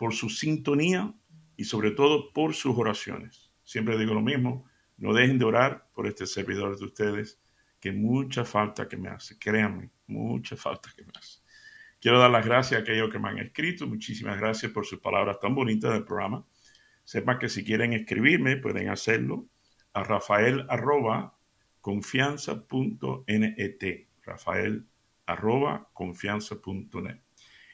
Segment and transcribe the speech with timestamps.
[0.00, 1.14] por su sintonía
[1.58, 3.52] y sobre todo por sus oraciones.
[3.64, 4.64] Siempre digo lo mismo,
[4.96, 7.38] no dejen de orar por este servidor de ustedes,
[7.78, 11.40] que mucha falta que me hace, créanme, mucha falta que me hace.
[12.00, 15.38] Quiero dar las gracias a aquellos que me han escrito, muchísimas gracias por sus palabras
[15.38, 16.46] tan bonitas del programa.
[17.04, 19.50] Sepan que si quieren escribirme pueden hacerlo
[19.92, 21.36] a rafael arroba
[21.82, 24.86] confianza.net, rafael
[25.26, 27.20] arroba confianza.net.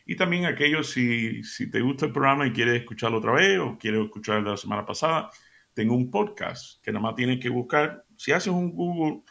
[0.09, 3.77] Y también aquellos, si, si te gusta el programa y quieres escucharlo otra vez o
[3.77, 5.31] quieres escucharlo la semana pasada,
[5.75, 8.05] tengo un podcast que nada más tienes que buscar.
[8.17, 9.23] Si haces un Google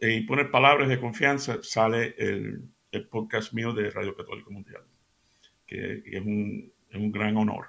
[0.00, 4.82] eh, y pones palabras de confianza, sale el, el, podcast mío de Radio Católico Mundial,
[5.66, 7.66] que, es, un, es, un, gran honor.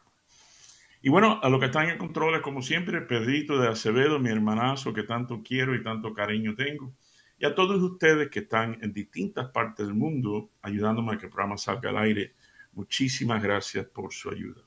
[1.02, 4.94] Y bueno, a los que están en controles, como siempre, Pedrito de Acevedo, mi hermanazo
[4.94, 6.94] que tanto quiero y tanto cariño tengo.
[7.38, 11.32] Y a todos ustedes que están en distintas partes del mundo ayudándome a que el
[11.32, 12.34] programa salga al aire
[12.76, 14.62] Muchísimas gracias por su ayuda.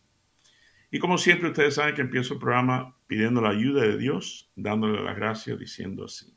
[0.90, 5.02] Y como siempre, ustedes saben que empiezo el programa pidiendo la ayuda de Dios, dándole
[5.02, 6.34] las gracias, diciendo así.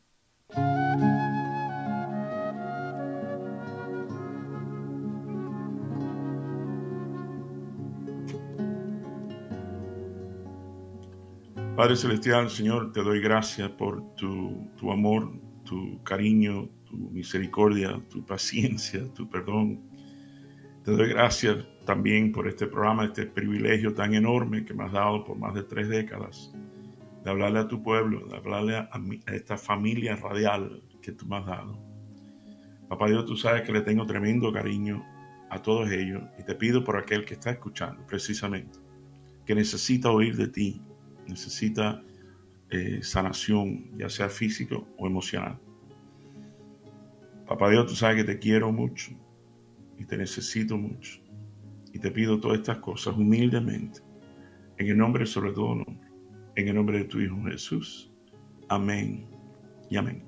[11.77, 15.31] Padre Celestial, Señor, te doy gracias por tu, tu amor,
[15.63, 19.90] tu cariño, tu misericordia, tu paciencia, tu perdón
[20.83, 25.23] te doy gracias también por este programa, este privilegio tan enorme que me has dado
[25.23, 26.51] por más de tres décadas,
[27.23, 28.89] de hablarle a tu pueblo, de hablarle a,
[29.27, 31.79] esta familia radial que tú me has dado.
[32.89, 35.05] Papá Dios, tú sabes que le tengo tremendo cariño
[35.49, 38.79] a todos ellos y te pido por aquel que está escuchando precisamente,
[39.45, 40.81] que necesita oír de ti,
[41.27, 42.01] necesita
[42.71, 45.59] eh, sanación, ya sea físico o emocional.
[47.45, 49.11] Papá Dios, tú sabes que te quiero mucho
[50.01, 51.21] y te necesito mucho.
[51.93, 53.99] Y te pido todas estas cosas humildemente,
[54.77, 56.07] en el nombre sobre todo nombre,
[56.55, 58.11] en el nombre de tu Hijo Jesús.
[58.67, 59.27] Amén
[59.89, 60.23] y amén.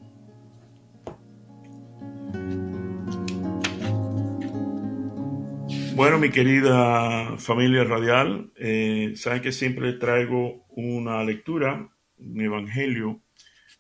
[5.96, 13.22] Bueno, mi querida familia radial, eh, saben que siempre traigo una lectura, un evangelio,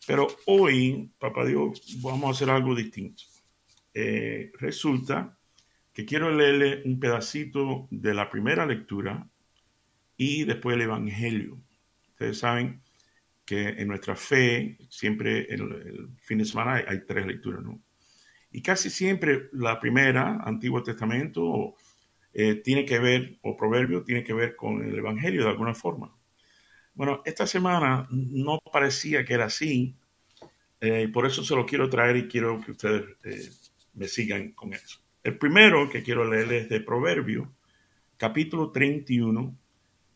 [0.08, 3.24] pero hoy, papá Dios, vamos a hacer algo distinto.
[3.94, 5.38] Eh, resulta
[5.94, 9.30] que quiero leerle un pedacito de la primera lectura
[10.18, 11.62] y después el Evangelio.
[12.10, 12.82] Ustedes saben
[13.46, 17.82] que en nuestra fe, siempre en el, fin de semana hay, tres lecturas, ¿no?
[18.52, 21.76] Y casi siempre la primera, Antiguo Testamento,
[22.34, 26.16] eh, tiene que ver, o Proverbio, tiene que ver con el Evangelio de alguna forma.
[26.94, 29.96] Bueno, esta semana no parecía que era así,
[30.80, 33.50] eh, por eso se lo quiero traer y quiero que ustedes eh,
[33.94, 35.03] me sigan con eso.
[35.24, 37.50] El primero que quiero leer es de Proverbio,
[38.18, 39.58] capítulo 31,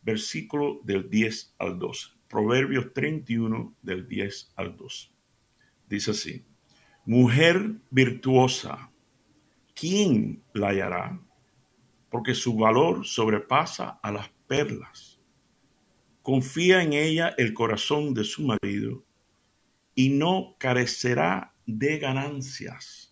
[0.02, 2.08] versículo del 10 al 12.
[2.28, 5.08] Proverbios 31, del 10 al 12.
[5.88, 6.44] Dice así,
[7.06, 8.90] mujer virtuosa,
[9.74, 11.18] ¿quién la hallará?
[12.10, 15.18] Porque su valor sobrepasa a las perlas.
[16.20, 19.06] Confía en ella el corazón de su marido
[19.94, 23.07] y no carecerá de ganancias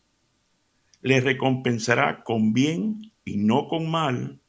[1.07, 4.41] le recompensará con bien y no con mal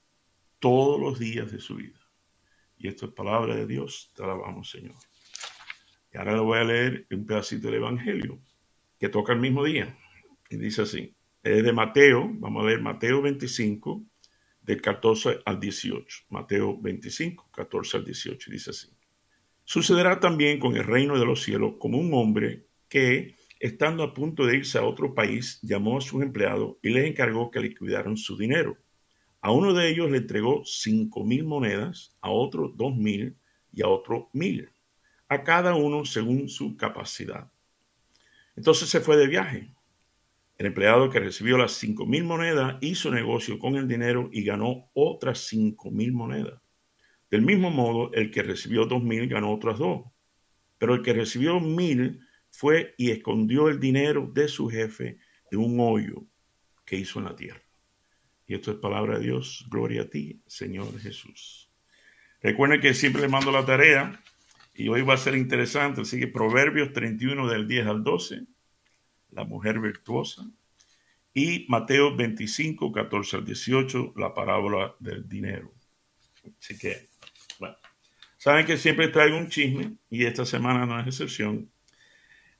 [0.57, 1.99] todos los días de su vida.
[2.79, 4.95] Y esto es palabra de Dios, te alabamos Señor.
[6.11, 8.39] Y ahora le voy a leer un pedacito del Evangelio
[8.99, 9.95] que toca el mismo día.
[10.49, 14.03] Y dice así, es de Mateo, vamos a leer Mateo 25,
[14.59, 16.23] del 14 al 18.
[16.29, 18.89] Mateo 25, 14 al 18, dice así.
[19.63, 24.45] Sucederá también con el reino de los cielos como un hombre que estando a punto
[24.45, 28.37] de irse a otro país, llamó a sus empleados y les encargó que liquidaran su
[28.37, 28.77] dinero.
[29.41, 33.37] A uno de ellos le entregó cinco mil monedas, a otro dos mil
[33.71, 34.69] y a otro mil,
[35.29, 37.51] a cada uno según su capacidad.
[38.55, 39.73] Entonces se fue de viaje.
[40.57, 44.89] El empleado que recibió las cinco mil monedas hizo negocio con el dinero y ganó
[44.93, 46.59] otras cinco mil monedas.
[47.29, 50.05] Del mismo modo, el que recibió dos mil ganó otras dos.
[50.79, 52.21] Pero el que recibió mil
[52.57, 55.19] fue y escondió el dinero de su jefe
[55.51, 56.25] en un hoyo
[56.85, 57.61] que hizo en la tierra.
[58.47, 59.67] Y esto es palabra de Dios.
[59.69, 61.69] Gloria a ti, Señor Jesús.
[62.41, 64.23] Recuerden que siempre les mando la tarea
[64.73, 66.01] y hoy va a ser interesante.
[66.01, 68.47] Así que Proverbios 31 del 10 al 12,
[69.33, 70.49] la mujer virtuosa.
[71.35, 75.71] Y Mateo 25, 14 al 18, la parábola del dinero.
[76.59, 77.07] Así que,
[77.59, 77.75] bueno,
[78.39, 81.69] saben que siempre traigo un chisme y esta semana no es excepción.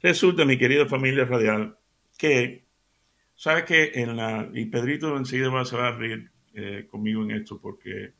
[0.01, 1.77] Resulta, mi querida familia radial,
[2.17, 2.65] que,
[3.35, 8.13] ¿sabes que en la, y Pedrito enseguida va a reír eh, conmigo en esto porque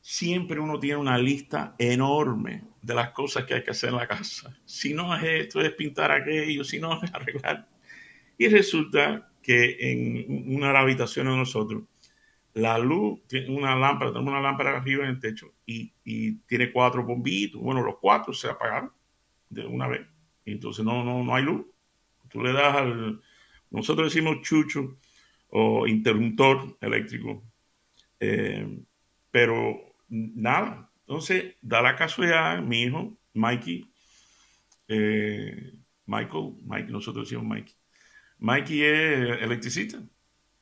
[0.00, 4.06] siempre uno tiene una lista enorme de las cosas que hay que hacer en la
[4.06, 4.56] casa.
[4.64, 7.68] Si no es esto, es pintar aquello, si no es arreglar.
[8.38, 11.82] Y resulta que en una de las habitaciones de nosotros,
[12.54, 15.92] la luz tiene una lámpara, tenemos una lámpara arriba en el techo y,
[16.46, 17.60] tiene cuatro bombillitos.
[17.60, 18.92] Bueno, los cuatro se apagaron
[19.50, 20.06] de una vez.
[20.46, 21.66] Entonces no, no, no hay luz.
[22.30, 23.20] Tú le das al,
[23.70, 24.96] nosotros decimos chucho
[25.48, 27.42] o interruptor eléctrico.
[28.20, 28.80] Eh,
[29.30, 30.90] pero nada.
[31.00, 33.88] Entonces, da la casualidad, mi hijo, Mikey,
[34.88, 35.72] eh,
[36.06, 37.74] Michael, Mike, nosotros decimos Mikey.
[38.38, 40.02] Mikey es electricista.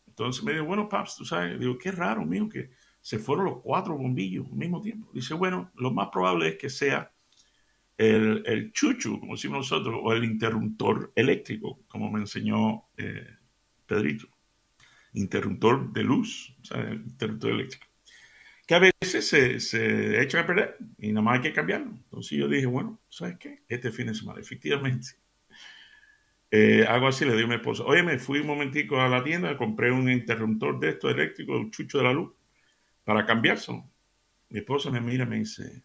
[0.08, 2.70] Entonces me dijo, bueno, Paps, tú sabes, digo, qué raro, mío, que
[3.00, 5.10] se fueron los cuatro bombillos al mismo tiempo.
[5.12, 7.13] Dice, bueno, lo más probable es que sea
[7.96, 13.26] el, chuchu, como decimos nosotros, o el interruptor eléctrico, como me enseñó eh,
[13.86, 14.28] Pedrito.
[15.12, 17.86] Interruptor de luz, o sea, el interruptor eléctrico
[18.66, 21.90] que a veces se, se echa a perder y nada más hay que cambiarlo.
[21.90, 23.62] Entonces yo dije, bueno, ¿sabes qué?
[23.68, 25.08] Este fin de semana, efectivamente.
[26.50, 29.24] Eh, hago así, le digo a mi esposa, oye, me fui un momentico a la
[29.24, 32.32] tienda, compré un interruptor de esto eléctrico, un chucho de la luz,
[33.02, 33.90] para cambiarlo.
[34.50, 35.82] Mi esposa me mira y me dice,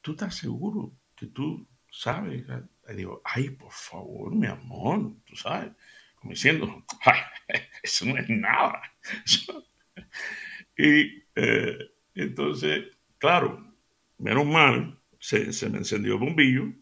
[0.00, 2.44] ¿tú estás seguro que tú sabes?
[2.88, 5.72] Le digo, ay, por favor, mi amor, tú sabes,
[6.16, 6.84] como diciendo,
[7.82, 8.82] eso no es nada.
[10.76, 11.78] y eh,
[12.14, 12.84] entonces,
[13.18, 13.74] claro,
[14.18, 16.72] menos mal, se, me encendió el bombillo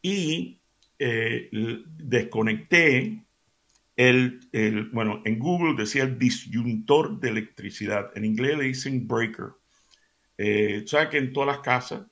[0.00, 0.60] y
[0.98, 3.22] eh, desconecté
[3.96, 8.10] el, el, bueno, en Google decía el disyuntor de electricidad.
[8.14, 9.52] En inglés le dicen breaker.
[10.38, 12.06] Eh, ¿Sabes que en todas las casas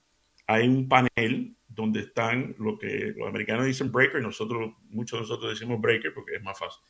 [0.46, 5.52] hay un panel donde están lo que los americanos dicen breaker, nosotros, muchos de nosotros
[5.52, 6.82] decimos breaker porque es más fácil,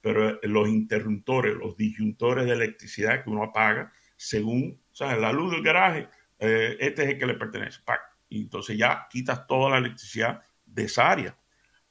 [0.00, 5.62] pero los interruptores, los disyuntores de electricidad que uno apaga, según, o la luz del
[5.62, 6.08] garaje,
[6.38, 7.80] eh, este es el que le pertenece.
[8.28, 11.36] Y entonces ya quitas toda la electricidad de esa área.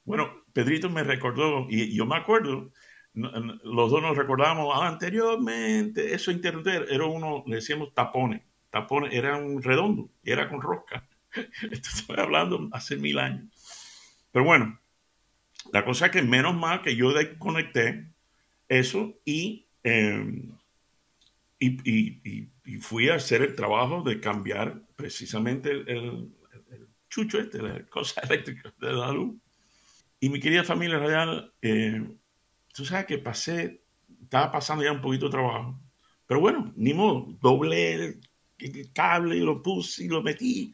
[0.04, 2.70] Bueno, Pedrito me recordó, y yo me acuerdo,
[3.12, 8.42] los dos nos recordamos anteriormente, eso interruptor era uno, le decíamos tapones,
[8.80, 11.08] tapones, era un redondo, y era con rosca.
[11.70, 13.46] Esto estoy hablando hace mil años.
[14.32, 14.78] Pero bueno,
[15.72, 18.06] la cosa es que menos mal que yo desconecté
[18.68, 20.56] eso y em,
[21.58, 22.48] y,
[22.80, 26.30] fui a hacer el trabajo de cambiar precisamente el,
[27.08, 29.36] chucho este, la cosa eléctrica de la luz.
[30.20, 32.06] Y mi querida familia radial, eh,
[32.74, 33.82] tú sabes que pasé,
[34.22, 35.80] estaba pasando ya un poquito de trabajo,
[36.26, 38.20] pero bueno, ni modo, doblé el,
[38.92, 40.72] cable y lo puse y lo metí.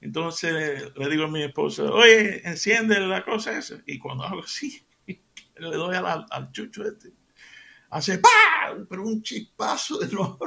[0.00, 3.82] Entonces le digo a mi esposa, oye, enciende la cosa esa.
[3.86, 7.12] Y cuando hago así, le doy al, al chucho este
[7.90, 8.86] hace ¡pam!
[8.88, 10.46] pero un chispazo enorme.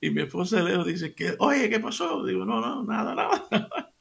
[0.00, 2.24] Y mi esposa Leo dice que, oye, ¿qué pasó?
[2.24, 3.14] Digo, no, no, nada,
[3.50, 3.92] nada.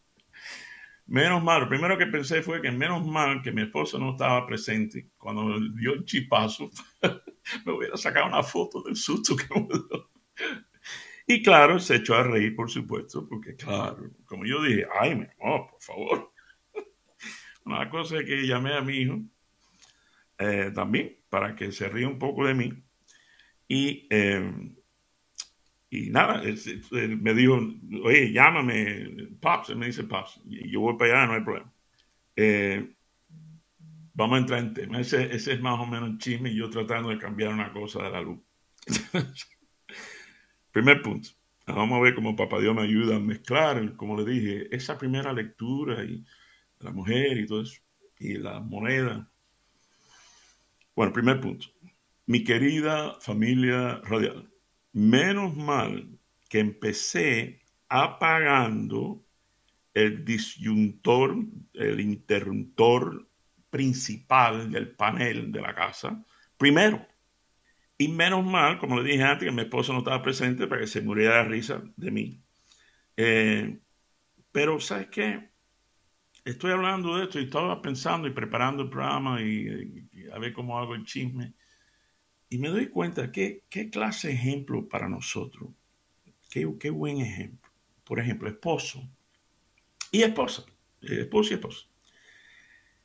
[1.07, 4.45] Menos mal, lo primero que pensé fue que menos mal que mi esposa no estaba
[4.45, 6.69] presente cuando dio el chispazo.
[7.65, 10.09] me hubiera sacado una foto del susto que me dio.
[11.27, 15.25] Y claro, se echó a reír, por supuesto, porque claro, como yo dije, ay, mi
[15.41, 16.31] amor, por favor.
[17.65, 19.21] Una cosa es que llamé a mi hijo
[20.37, 22.71] eh, también para que se ríe un poco de mí.
[23.67, 24.75] Y, eh,
[25.89, 26.43] y nada,
[26.91, 27.59] me dijo,
[28.03, 31.73] oye, llámame, Pops, me dice Pops, y yo voy para allá, no hay problema.
[32.35, 32.95] Eh,
[34.13, 34.99] vamos a entrar en tema.
[34.99, 38.03] Ese, ese, es más o menos el chisme y yo tratando de cambiar una cosa
[38.03, 38.39] de la luz.
[40.75, 41.29] Primer punto.
[41.67, 45.31] Vamos a ver cómo Papá Dios me ayuda a mezclar, como le dije, esa primera
[45.31, 46.25] lectura y
[46.81, 47.79] la mujer y todo eso,
[48.19, 49.31] y la moneda
[50.93, 51.67] bueno, primer punto.
[52.25, 54.51] Mi querida familia radial,
[54.91, 56.09] menos mal
[56.49, 59.23] que empecé apagando
[59.93, 61.37] el disyuntor,
[61.73, 63.29] el interruptor
[63.69, 66.21] principal del panel de la casa,
[66.57, 67.14] primero.
[67.97, 70.87] Y menos mal, como le dije antes, que mi esposo no estaba presente para que
[70.87, 72.41] se muriera de risa de mí.
[73.17, 73.79] Eh,
[74.51, 75.49] pero, ¿sabes qué?
[76.45, 80.77] estoy hablando de esto y estaba pensando y preparando el programa y, a ver cómo
[80.77, 81.53] hago el chisme.
[82.49, 85.71] Y me doy cuenta que qué clase de ejemplo para nosotros
[86.49, 87.69] qué, qué buen ejemplo.
[88.03, 89.03] Por ejemplo, esposo
[90.11, 90.63] y esposa,
[91.01, 91.87] eh, esposo y esposa.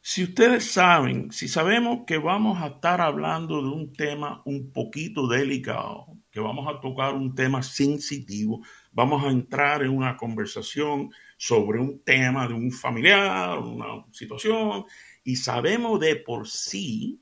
[0.03, 5.29] Si ustedes saben, si sabemos que vamos a estar hablando de un tema un poquito
[5.29, 11.81] delicado, que vamos a tocar un tema sensitivo, vamos a entrar en una conversación sobre
[11.81, 14.87] un tema de un familiar, una situación,
[15.23, 17.21] y sabemos de por sí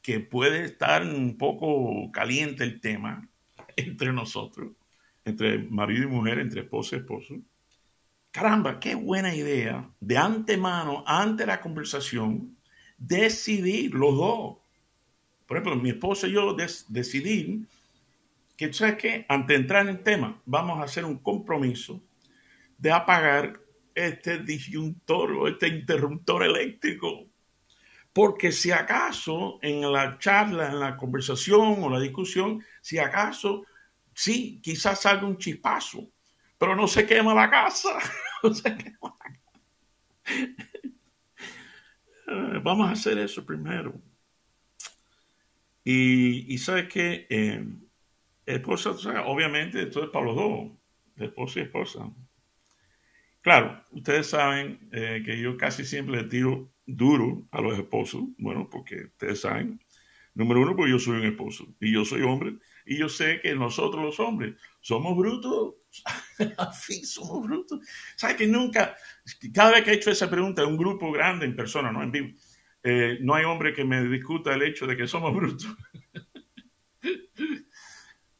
[0.00, 3.28] que puede estar un poco caliente el tema
[3.76, 4.72] entre nosotros,
[5.26, 7.34] entre marido y mujer, entre esposo y esposo
[8.36, 12.54] caramba, qué buena idea de antemano, ante la conversación,
[12.98, 14.58] decidir los dos.
[15.46, 17.64] Por ejemplo, mi esposa y yo decidí
[18.54, 19.24] que, ¿sabes qué?
[19.30, 22.02] Antes de entrar en el tema, vamos a hacer un compromiso
[22.76, 23.58] de apagar
[23.94, 27.24] este disyuntor o este interruptor eléctrico.
[28.12, 33.64] Porque si acaso en la charla, en la conversación o la discusión, si acaso,
[34.12, 36.10] sí, quizás salga un chispazo,
[36.58, 37.90] pero no se quema la casa.
[42.62, 43.94] Vamos a hacer eso primero.
[45.84, 47.64] Y, sabes que eh,
[48.44, 48.90] esposa,
[49.26, 50.72] obviamente, esto es para los dos,
[51.16, 52.10] esposa y esposa.
[53.40, 58.68] Claro, ustedes saben eh, que yo casi siempre le tiro duro a los esposos, bueno,
[58.68, 59.80] porque ustedes saben,
[60.34, 63.54] número uno, porque yo soy un esposo y yo soy hombre, y yo sé que
[63.54, 65.74] nosotros los hombres somos brutos,
[66.56, 67.80] al fin somos brutos.
[68.14, 68.96] ¿Sabes que nunca,
[69.52, 72.12] cada vez que he hecho esa pregunta en un grupo grande, en persona, no en
[72.12, 72.28] vivo,
[72.84, 75.66] eh, no hay hombre que me discuta el hecho de que somos brutos.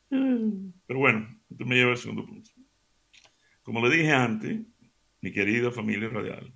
[0.09, 2.51] Pero bueno, esto me lleva al segundo punto.
[3.65, 4.61] Como le dije antes,
[5.21, 6.55] mi querida familia radial,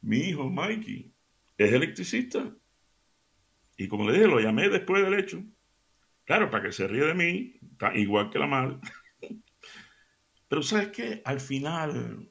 [0.00, 1.12] mi hijo Mikey
[1.58, 2.56] es electricista.
[3.76, 5.44] Y como le dije, lo llamé después del hecho
[6.30, 7.58] Claro, para que se ríe de mí,
[7.96, 8.78] igual que la madre.
[10.48, 12.30] Pero sabes qué, al final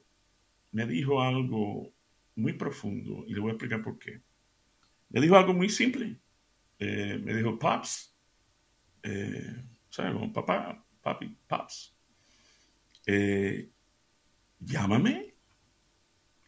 [0.72, 1.92] me dijo algo
[2.34, 4.22] muy profundo y le voy a explicar por qué.
[5.10, 6.18] Me dijo algo muy simple.
[6.78, 8.16] Eh, me dijo, Pops,
[9.02, 10.14] eh, ¿sabes?
[10.14, 11.94] Como papá, papi, Pops,
[13.04, 13.68] eh,
[14.60, 15.34] llámame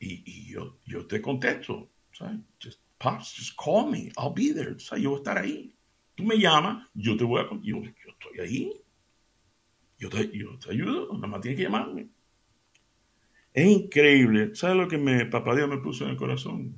[0.01, 1.93] y, yo, yo te contesto.
[2.13, 2.41] ¿sabes?
[2.59, 4.81] Just, Pops, just call me, I'll be there.
[4.81, 5.05] ¿sabes?
[5.05, 5.77] Yo voy a estar ahí.
[6.15, 7.49] Tú me llamas, yo te voy a...
[7.63, 8.73] Yo, yo estoy ahí.
[9.99, 10.19] Yo te,
[10.69, 12.09] ayudo, nada más tienes que llamarme.
[13.53, 14.53] Es increíble.
[14.55, 16.77] ¿Sabes lo que me, papá Dios me puso en el corazón?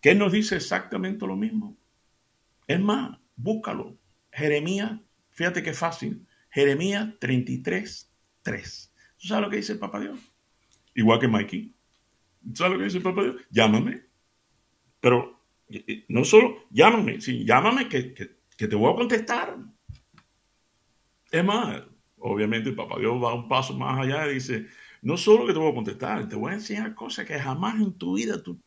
[0.00, 1.76] Que Él nos dice exactamente lo mismo.
[2.66, 3.98] Es más, búscalo.
[4.32, 4.98] Jeremías,
[5.30, 6.26] fíjate qué fácil.
[6.50, 8.92] Jeremías 33, 3.
[9.18, 10.18] ¿Tú sabes lo que dice el papá Dios?
[10.94, 11.74] Igual que Mikey.
[12.48, 13.36] ¿Tú sabes lo que dice el papá Dios?
[13.50, 14.04] Llámame.
[15.00, 15.35] Pero
[16.08, 18.14] no solo llámame, sí, llámame que,
[18.56, 19.56] te voy a contestar.
[21.30, 21.82] Es más,
[22.18, 24.66] obviamente el papá Dios va un paso más allá y dice,
[25.02, 27.92] no solo que te voy a contestar, te voy a enseñar cosas que jamás en
[27.98, 28.60] tu vida tú,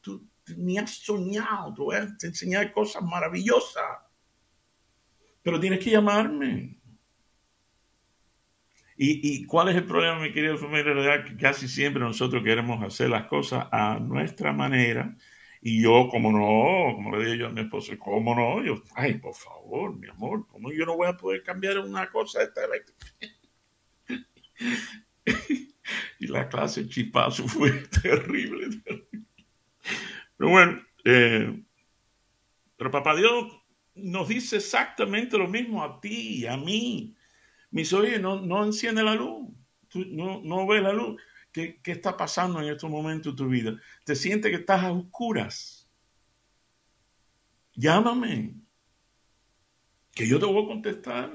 [0.57, 3.83] ni has soñado, te voy a enseñar cosas maravillosas.
[5.41, 6.77] Pero tienes que llamarme.
[8.97, 11.23] ¿Y, ¿Y, cuál es el problema, mi querido familia?
[11.23, 15.15] Que casi siempre nosotros queremos hacer las cosas a nuestra manera
[15.61, 18.63] y yo, como no, como le dije yo a mi esposo, ¿cómo no?
[18.63, 22.39] Yo, ay, por favor, mi amor, ¿cómo yo no voy a poder cambiar una cosa
[22.39, 22.61] de esta
[26.19, 28.81] y la clase chispazo fue terrible,
[30.37, 31.63] Pero bueno, eh,
[32.77, 33.59] pero papá Dios
[33.95, 37.15] nos dice exactamente lo mismo a ti y a mí.
[37.71, 39.49] Mis oye, no, no enciende la luz,
[39.93, 41.21] no, no ves la luz.
[41.81, 43.79] ¿Qué, está pasando en estos momentos de tu vida?
[44.03, 45.89] ¿Te sientes que estás a oscuras?
[47.73, 48.55] Llámame,
[50.11, 51.33] que yo te voy a contestar.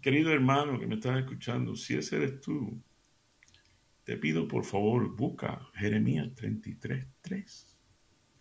[0.00, 2.80] Querido hermano que me estás escuchando, si ese eres tú,
[4.04, 7.78] te pido por favor, busca Jeremías 33, 3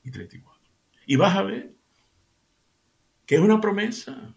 [0.03, 0.71] y 34.
[1.07, 1.77] Y vas a ver
[3.25, 4.33] que es una promesa.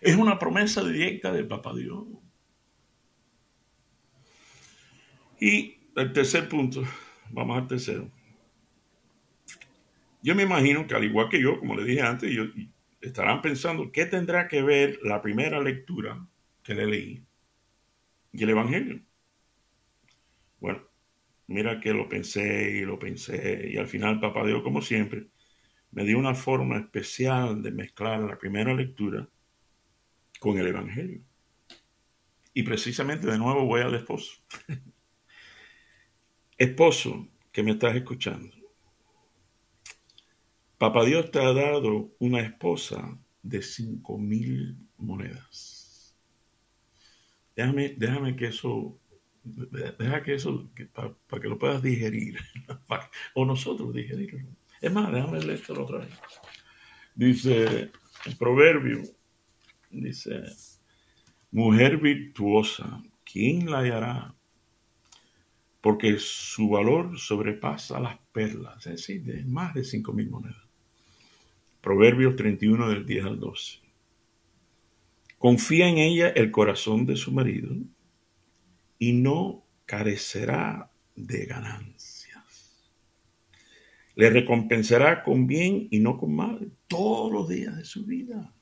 [0.00, 2.06] Es una promesa directa del Papá Dios.
[5.40, 6.82] Y el tercer punto,
[7.30, 8.10] vamos al tercero.
[10.22, 12.30] Yo me imagino que al igual que yo, como le dije antes,
[13.00, 16.26] estarán pensando qué tendrá que ver la primera lectura
[16.62, 17.26] que le leí
[18.32, 19.00] y el Evangelio.
[20.58, 20.82] Bueno,
[21.46, 25.28] mira que lo pensé y lo pensé y al final Papá Dios, como siempre,
[25.92, 29.28] me dio una forma especial de mezclar la primera lectura
[30.40, 31.22] con el Evangelio.
[32.52, 34.42] Y precisamente de nuevo voy al esposo.
[36.58, 38.56] Esposo que me estás escuchando,
[40.78, 46.14] Papá Dios te ha dado una esposa de cinco mil monedas.
[47.54, 48.98] déjame, déjame que eso,
[49.42, 52.38] deja que eso, para, que lo puedas digerir,
[53.34, 54.40] o nosotros digerirlo.
[54.80, 56.10] Es más, déjame leer esto otra vez.
[57.14, 57.90] Dice,
[58.26, 59.00] el proverbio,
[59.90, 60.42] dice,
[61.50, 64.35] mujer virtuosa, ¿quién la hallará?
[65.86, 70.66] Porque su valor sobrepasa las perlas, es decir, de más de cinco mil monedas.
[71.80, 73.78] Proverbios 31 del 10 al 12.
[75.38, 77.72] Confía en ella el corazón de su marido
[78.98, 82.90] y no carecerá de ganancias.
[84.16, 88.52] Le recompensará con bien y no con mal todos los días de su vida.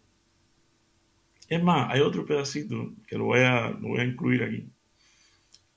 [1.48, 4.73] Es más, hay otro pedacito que lo voy a incluir aquí.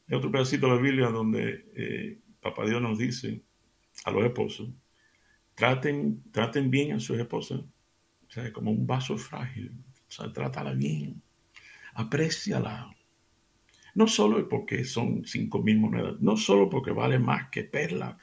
[0.08, 3.42] Hay otro pedacito de la Biblia donde eh, Papá Dios nos dice
[4.06, 4.70] a los esposos,
[5.56, 9.72] traten, traten bien a sus esposas, o sea, como un vaso frágil,
[10.08, 11.22] o sea, trátala bien,
[11.94, 12.94] apréciala.
[13.96, 18.18] No solo porque son cinco mil monedas, no solo porque vale más que perla,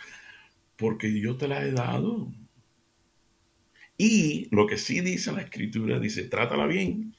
[0.77, 2.33] porque yo te la he dado.
[3.99, 7.15] Y lo que sí dice la escritura, dice, trátala bien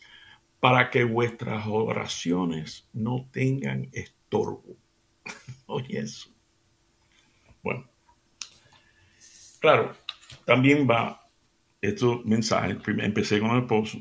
[0.59, 3.89] para que vuestras oraciones no tengan
[4.35, 4.77] estorbo.
[5.67, 6.29] Oye eso.
[7.63, 7.89] Bueno,
[9.59, 9.93] claro,
[10.45, 11.27] también va
[11.81, 12.77] estos mensajes.
[12.87, 13.99] Empecé con el esposo,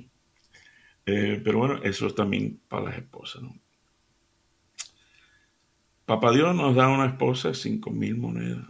[1.06, 3.42] eh, pero bueno, eso es también para las esposas.
[6.04, 8.66] Papá Dios nos da una esposa de mil monedas.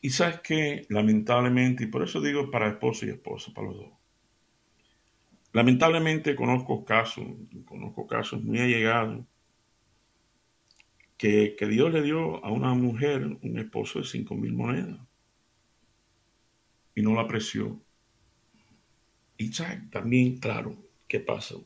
[0.00, 3.92] Y sabes que, lamentablemente, y por eso digo para esposo y esposa, para los dos.
[5.52, 7.24] Lamentablemente conozco casos,
[7.64, 9.24] conozco casos muy allegados,
[11.16, 15.00] que, que Dios le dio a una mujer un esposo de cinco mil monedas
[16.94, 17.80] y no la apreció.
[19.36, 19.50] Y
[19.90, 20.76] también, claro,
[21.08, 21.56] ¿qué pasa?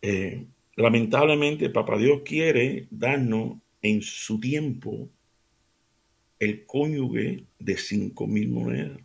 [0.00, 5.10] Eh, lamentablemente, Papá Dios quiere darnos en su tiempo
[6.38, 9.00] el cónyuge de cinco mil monedas.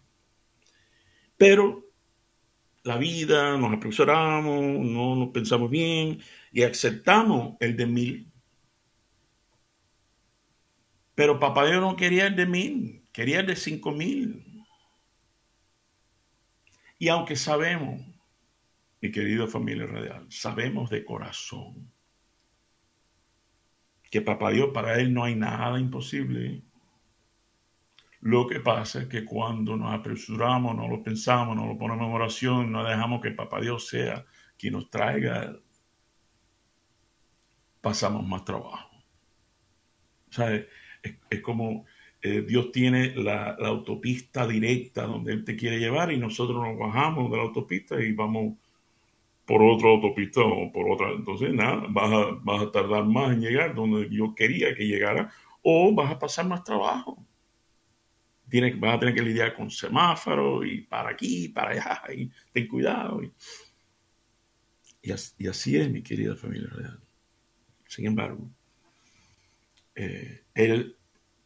[1.37, 1.85] Pero
[2.83, 6.19] la vida, nos apresuramos, no nos pensamos bien
[6.51, 8.30] y aceptamos el de mil.
[11.15, 14.65] Pero Papá Dios no quería el de mil, quería el de cinco mil.
[16.97, 17.99] Y aunque sabemos,
[19.01, 21.91] mi querido familia radial, sabemos de corazón
[24.11, 26.61] que papá Dios para él no hay nada imposible.
[28.19, 32.13] Lo que pasa es que cuando nos apresuramos, no lo pensamos, no lo ponemos en
[32.13, 34.25] oración, no dejamos que papá Dios sea
[34.59, 35.57] quien nos traiga,
[37.79, 38.91] pasamos más trabajo.
[40.29, 40.33] O
[41.29, 41.85] es como
[42.23, 47.31] eh, Dios tiene la, autopista directa donde Él te quiere llevar y nosotros nos bajamos
[47.31, 48.57] de la autopista y vamos
[49.45, 51.11] por otra autopista o por otra.
[51.11, 55.31] Entonces, nada, vas a, vas a tardar más en llegar donde yo quería que llegara
[55.63, 57.25] o vas a pasar más trabajo.
[58.49, 62.67] Tienes, vas a tener que lidiar con semáforos y para aquí, para allá, y ten
[62.67, 63.21] cuidado.
[65.01, 66.99] Y, así, es, mi querida familia real.
[67.87, 68.47] Sin embargo,
[69.95, 70.97] eh, Él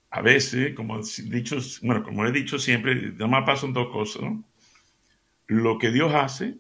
[0.09, 4.23] a veces, como, dicho, bueno, como he dicho siempre, nada más pasan dos cosas.
[5.47, 6.57] Lo que Dios hace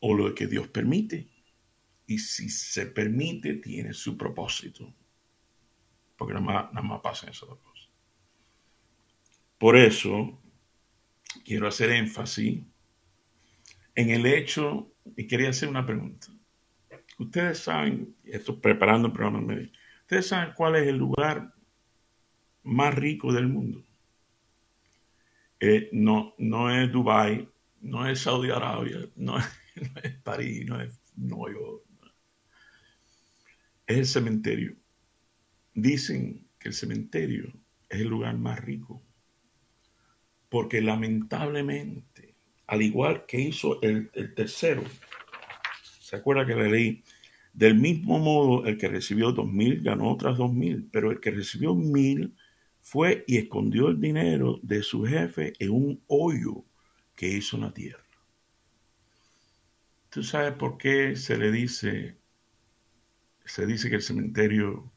[0.00, 1.28] o lo que Dios permite.
[2.06, 4.94] Y si se permite, tiene su propósito.
[6.16, 7.90] Porque nada más, nada más pasan esas dos cosas.
[9.58, 10.40] Por eso,
[11.44, 12.62] quiero hacer énfasis
[13.94, 16.28] en el hecho, y quería hacer una pregunta.
[17.18, 19.54] Ustedes saben, esto preparando el programa
[20.02, 21.52] ustedes saben cuál es el lugar
[22.62, 23.84] más rico del mundo.
[25.60, 27.48] Eh, no, no es Dubái,
[27.80, 29.46] no es Saudi Arabia, no es,
[30.22, 31.82] París, no es Nueva York.
[33.86, 34.76] Es el cementerio.
[35.74, 37.52] Dicen que el cementerio
[37.88, 39.02] es el lugar más rico.
[40.50, 42.34] Porque lamentablemente,
[42.66, 44.82] al igual que hizo el, tercero,
[46.00, 47.04] ¿se acuerda que le leí?
[47.52, 51.30] Del mismo modo, el que recibió dos mil ganó otras dos mil, pero el que
[51.30, 52.34] recibió mil
[52.90, 56.64] fue y escondió el dinero de su jefe en un hoyo
[57.14, 58.02] que hizo en la tierra.
[60.08, 62.16] ¿Tú sabes por qué se le dice,
[63.44, 64.90] se dice que el cementerio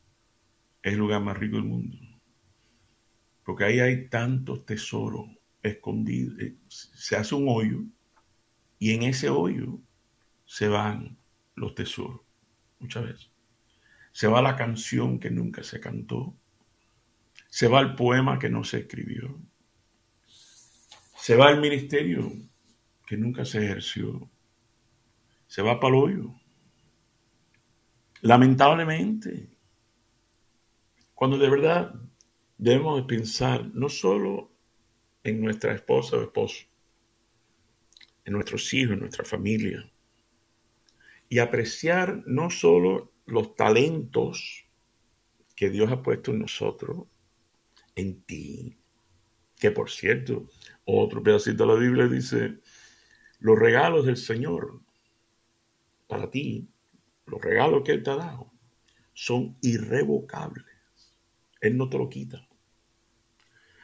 [0.82, 1.98] es el lugar más rico del mundo?
[3.44, 5.30] Porque ahí hay tantos tesoros
[5.62, 6.40] escondidos.
[6.40, 7.84] Eh, se hace un hoyo
[8.80, 9.82] y en ese hoyo
[10.46, 11.18] se van
[11.56, 12.22] los tesoros,
[12.80, 13.32] muchas veces.
[14.14, 16.38] Se va la canción que nunca se cantó,
[17.52, 19.38] se va el poema que no se escribió.
[21.18, 22.32] Se va el ministerio
[23.06, 24.32] que nunca se ejerció.
[25.48, 26.34] Se va para el hoyo.
[28.22, 29.50] Lamentablemente,
[31.14, 31.94] cuando de verdad
[32.58, 34.50] debemos pensar no solo
[35.22, 36.64] en nuestra esposa o esposo,
[38.24, 39.92] en nuestros hijos, en nuestra familia,
[41.28, 44.64] y apreciar no solo los talentos
[45.54, 47.11] que Dios ha puesto en nosotros,
[48.02, 48.78] en ti,
[49.58, 50.50] que por cierto,
[50.86, 52.60] otro pedacito de la Biblia dice,
[53.40, 54.82] los regalos del Señor
[56.08, 56.68] para ti,
[57.26, 58.52] los regalos que Él te ha dado,
[59.14, 60.66] son irrevocables.
[61.62, 62.48] Él no te lo quita.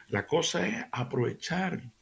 [0.08, 1.92] La cosa es aprovechar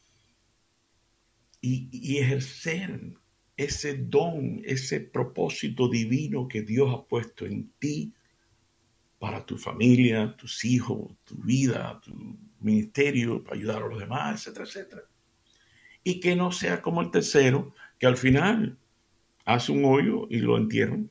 [1.61, 3.13] y, ejercer
[3.55, 8.13] ese don, ese propósito divino que Dios ha puesto en ti
[9.19, 12.13] para tu familia, tus hijos, tu vida, tu
[12.59, 15.01] ministerio, para ayudar a los demás, etcétera, etcétera.
[16.03, 18.77] Y que no sea como el tercero, que al final
[19.45, 21.09] hace un hoyo y lo entierran.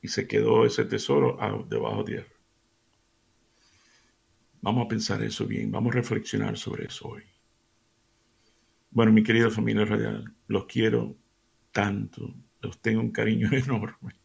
[0.00, 2.32] Y se quedó ese tesoro debajo de tierra.
[4.60, 7.22] Vamos a pensar eso bien, vamos a reflexionar sobre eso hoy.
[8.90, 11.16] Bueno, mi querida familia radial, los quiero
[11.72, 14.21] tanto, los tengo un cariño enorme.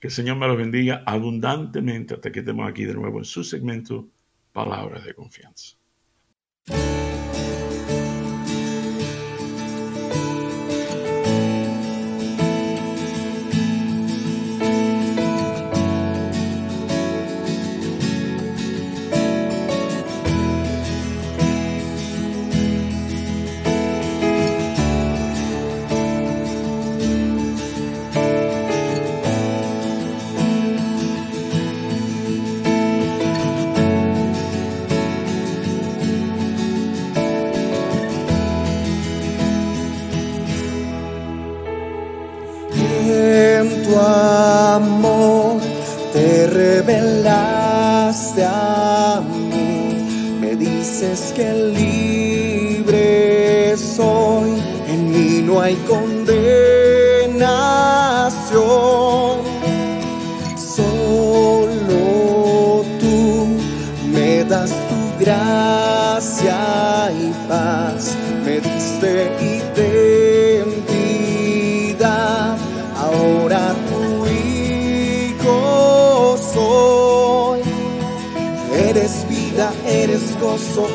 [0.00, 3.44] Que el Señor me los bendiga abundantemente hasta que estemos aquí de nuevo en su
[3.44, 4.08] segmento
[4.52, 5.76] Palabras de Confianza.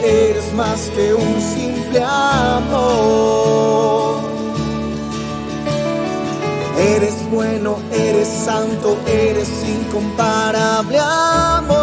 [0.03, 3.55] Eres más que un simple amor.
[6.77, 11.75] Eres bueno, eres santo, eres incomparable amor.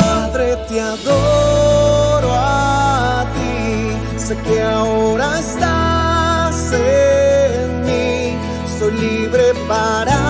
[0.00, 8.36] Padre, te adoro a ti, sé que ahora estás en mí,
[8.78, 10.23] soy libre para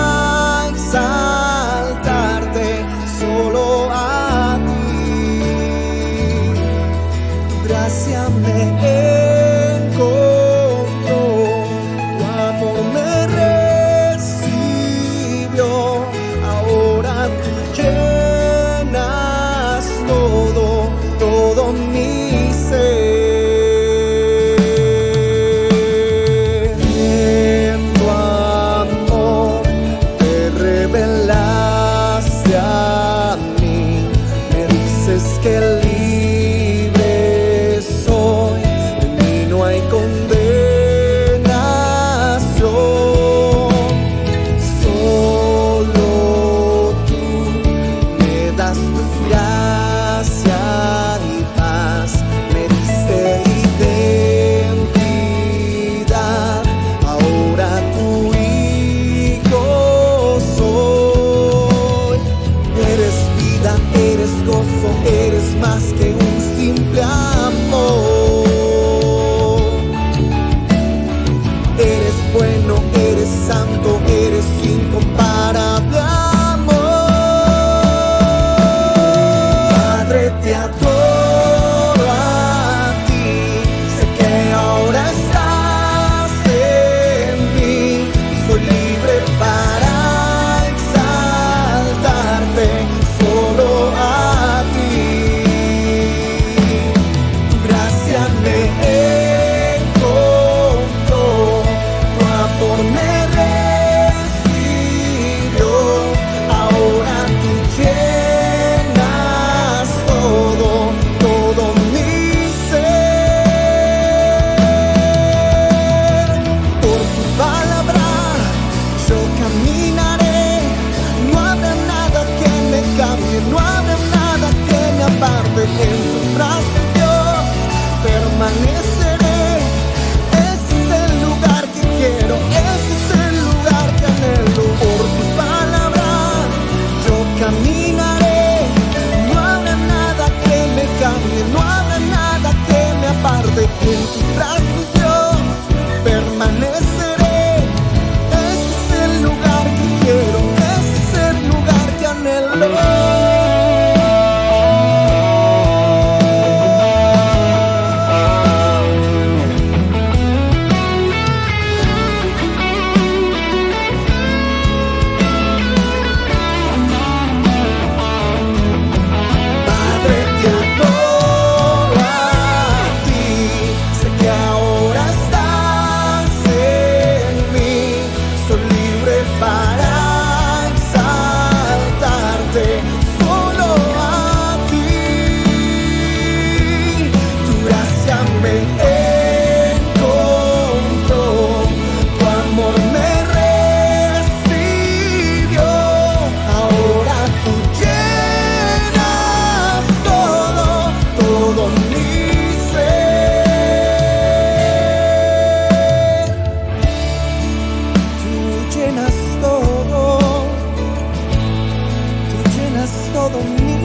[213.29, 213.84] どに